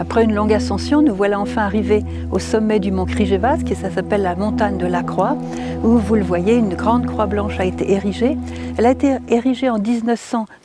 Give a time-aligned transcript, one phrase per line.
[0.00, 2.02] Après une longue ascension, nous voilà enfin arrivés
[2.32, 5.36] au sommet du mont Krigevas, qui s'appelle la montagne de la croix,
[5.84, 8.38] où vous le voyez, une grande croix blanche a été érigée.
[8.78, 9.78] Elle a été érigée en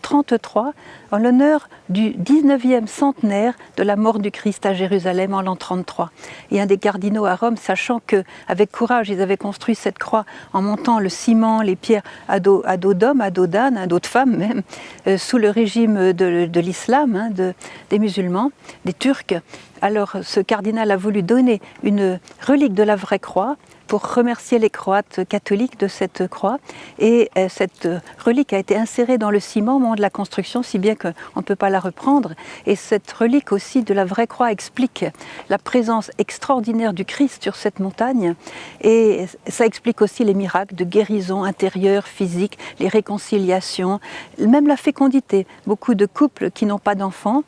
[0.05, 0.73] 1933
[1.11, 6.11] en l'honneur du 19e centenaire de la mort du Christ à Jérusalem en l'an 33.
[6.51, 10.25] Et un des cardinaux à Rome, sachant que avec courage ils avaient construit cette croix
[10.53, 13.99] en montant le ciment, les pierres à dos, à d'hommes, à dos d'âne, à dos
[13.99, 14.61] de femmes même,
[15.07, 17.53] euh, sous le régime de, l'islam, hein,
[17.89, 18.51] des musulmans,
[18.85, 19.41] des Turcs,
[19.81, 23.57] alors ce cardinal a voulu donner une relique de la vraie croix
[23.87, 26.57] pour remercier les Croates catholiques de cette croix.
[26.99, 27.87] Et euh, cette
[28.23, 31.13] relique a été insérée dans le ciment au moment de la construction, si bien qu'on
[31.37, 32.33] ne peut pas la reprendre.
[32.65, 35.05] Et cette relique aussi de la vraie croix explique
[35.49, 38.35] la présence extraordinaire du Christ sur cette montagne.
[38.81, 43.99] Et ça explique aussi les miracles de guérison intérieure, physique, les réconciliations,
[44.39, 45.45] même la fécondité.
[45.67, 47.43] Beaucoup de couples qui n'ont pas d'enfants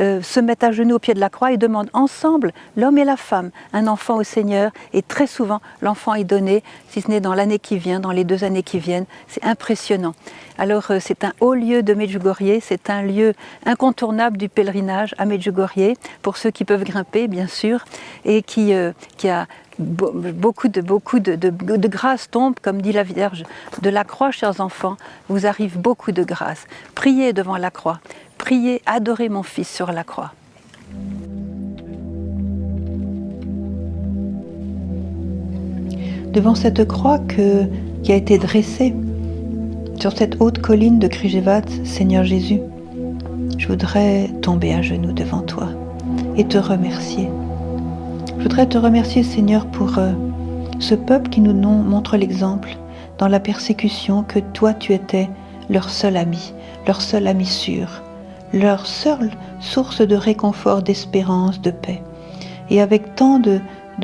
[0.00, 3.04] euh, se mettent à genoux au pied de la croix et demandent ensemble, l'homme et
[3.04, 4.72] la femme, un enfant au Seigneur.
[4.92, 8.24] Et très souvent, l'enfant est donné, si ce n'est dans l'année qui vient, dans les
[8.24, 9.06] deux années qui viennent.
[9.28, 10.14] C'est impressionnant.
[10.58, 15.24] Alors euh, c'est un haut lieu de Medjugorje, c'est un lieu incontournable du pèlerinage à
[15.24, 17.84] Medjugorje, pour ceux qui peuvent grimper, bien sûr,
[18.24, 19.46] et qui, euh, qui a
[19.80, 23.44] beaucoup de, beaucoup de, de, grâce tombe, comme dit la Vierge
[23.80, 24.96] de la croix, chers enfants,
[25.28, 26.66] vous arrive beaucoup de grâce.
[26.94, 28.00] Priez devant la croix,
[28.36, 30.32] priez, adorez mon Fils sur la croix.
[36.32, 38.94] Devant cette croix qui a été dressée
[39.98, 42.60] sur cette haute colline de Krijevat, Seigneur Jésus,
[43.58, 45.68] je voudrais tomber à genoux devant toi
[46.36, 47.28] et te remercier.
[48.38, 50.12] Je voudrais te remercier, Seigneur, pour euh,
[50.78, 52.76] ce peuple qui nous montre l'exemple
[53.18, 55.28] dans la persécution que toi tu étais
[55.68, 56.54] leur seul ami,
[56.86, 58.02] leur seul ami sûr,
[58.52, 59.30] leur seule
[59.60, 62.02] source de réconfort, d'espérance, de paix.
[62.70, 63.60] Et avec tant de,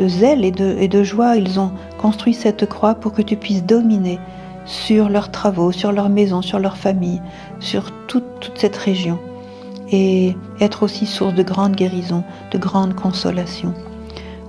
[0.07, 1.71] zèle et de, et de joie, ils ont
[2.07, 4.21] construit cette croix pour que tu puisses dominer
[4.65, 7.21] sur leurs travaux, sur leur maison, sur leur famille,
[7.59, 9.19] sur toute, toute cette région,
[9.91, 12.23] et être aussi source de grande guérison,
[12.53, 13.75] de grande consolation.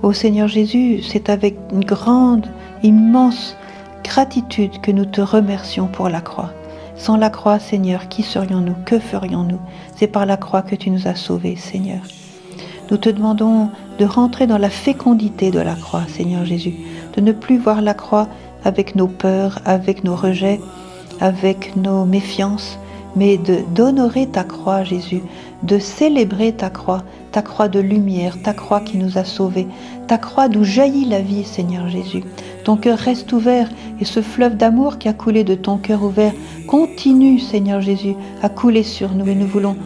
[0.04, 2.46] Ô Seigneur Jésus, c'est avec une grande,
[2.84, 3.56] immense
[4.04, 6.52] gratitude que nous te remercions pour la croix.
[6.94, 8.76] Sans la croix, Seigneur, qui serions-nous?
[8.84, 9.60] Que ferions-nous?
[9.96, 12.02] C'est par la croix que tu nous as sauvés, Seigneur.
[12.92, 16.74] Nous te demandons de rentrer dans la fécondité de la croix, Seigneur Jésus,
[17.14, 18.28] de ne plus voir la croix
[18.64, 20.60] avec nos peurs, avec nos rejets,
[21.20, 22.78] avec nos méfiances,
[23.16, 25.22] mais de d'honorer ta croix, Jésus,
[25.62, 27.02] de célébrer ta croix,
[27.32, 29.66] ta croix de lumière, ta croix qui nous a sauvés,
[30.06, 32.24] ta croix d'où jaillit la vie, Seigneur Jésus.
[32.64, 33.68] Ton cœur reste ouvert
[34.00, 36.32] et ce fleuve d'amour qui a coulé de ton cœur ouvert
[36.66, 39.76] continue, Seigneur Jésus, à couler sur nous et nous voulons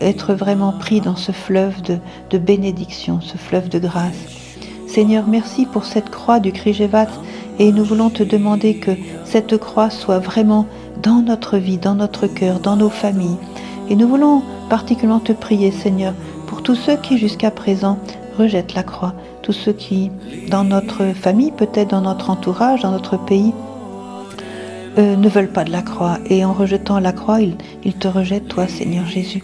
[0.00, 4.41] être vraiment pris dans ce fleuve de, bénédiction, ce fleuve de grâce.
[4.92, 7.08] Seigneur, merci pour cette croix du Krijevat
[7.58, 8.90] et nous voulons te demander que
[9.24, 10.66] cette croix soit vraiment
[11.02, 13.38] dans notre vie, dans notre cœur, dans nos familles.
[13.88, 16.12] Et nous voulons particulièrement te prier, Seigneur,
[16.46, 17.98] pour tous ceux qui jusqu'à présent
[18.36, 20.10] rejettent la croix, tous ceux qui,
[20.50, 23.54] dans notre famille, peut-être dans notre entourage, dans notre pays,
[24.98, 28.48] euh, ne veulent pas de la croix et en rejetant la croix, ils, te rejettent,
[28.48, 29.42] toi, Seigneur Jésus.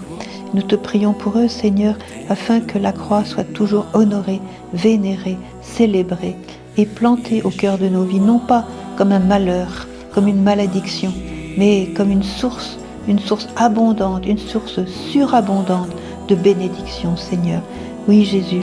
[0.55, 1.97] Nous te prions pour eux, Seigneur,
[2.29, 4.41] afin que la croix soit toujours honorée,
[4.73, 6.37] vénérée, célébrée
[6.77, 8.65] et plantée au cœur de nos vies, non pas
[8.97, 11.13] comme un malheur, comme une malédiction,
[11.57, 12.79] mais comme une source,
[13.09, 15.91] une source abondante, une source surabondante
[16.29, 17.63] de bénédiction, Seigneur.
[18.07, 18.63] Oui, Jésus,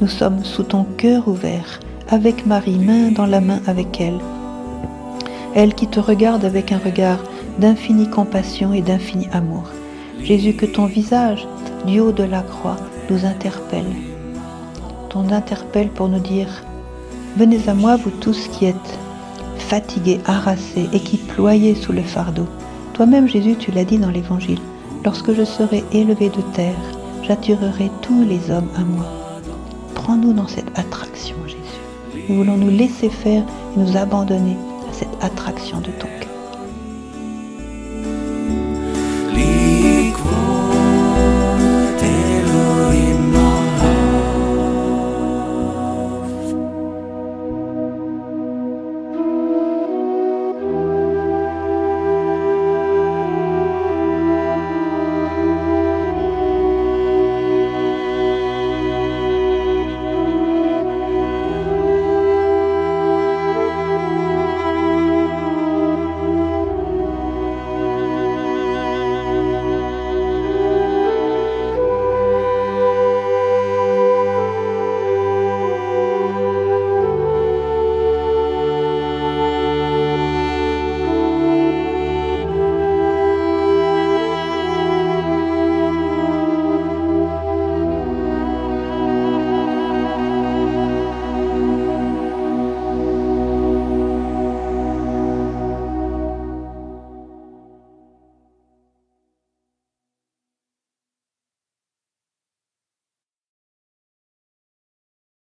[0.00, 4.20] nous sommes sous ton cœur ouvert, avec Marie, main dans la main avec elle
[5.56, 7.18] elle qui te regarde avec un regard
[7.58, 9.64] d'infinie compassion et d'infini amour.
[10.22, 11.46] Jésus, que ton visage,
[11.86, 12.76] du haut de la croix,
[13.10, 13.86] nous interpelle.
[15.08, 16.48] Ton interpelle pour nous dire,
[17.36, 18.98] venez à moi, vous tous qui êtes
[19.58, 22.46] fatigués, harassés et qui ployez sous le fardeau.
[22.94, 24.60] Toi-même, Jésus, tu l'as dit dans l'Évangile,
[25.04, 26.74] lorsque je serai élevé de terre,
[27.22, 29.06] j'attirerai tous les hommes à moi.
[29.94, 32.26] Prends-nous dans cette attraction, Jésus.
[32.28, 34.56] Nous voulons nous laisser faire et nous abandonner
[34.92, 36.35] cette attraction de ton cœur.